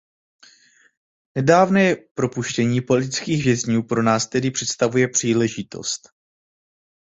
Nedávné 1.37 1.95
propuštění 2.13 2.81
politických 2.81 3.43
vězňů 3.43 3.83
pro 3.83 4.03
nás 4.03 4.27
tedy 4.27 4.51
představuje 4.51 5.07
příležitost. 5.07 6.09